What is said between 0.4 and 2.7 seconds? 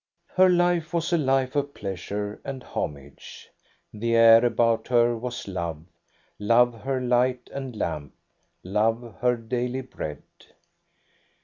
life was a life of pleasures and